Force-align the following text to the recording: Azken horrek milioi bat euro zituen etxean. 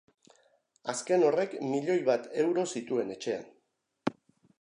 Azken 0.93 1.25
horrek 1.27 1.53
milioi 1.73 1.97
bat 2.07 2.25
euro 2.45 2.65
zituen 2.77 3.13
etxean. 3.17 3.45